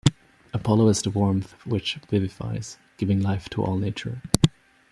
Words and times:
Apollo 0.51 0.87
is 0.87 1.01
the 1.03 1.11
warmth 1.11 1.51
which 1.63 1.99
vivifies, 2.09 2.79
giving 2.97 3.21
life 3.21 3.47
to 3.49 3.61
all 3.61 3.77
Nature. 3.77 4.19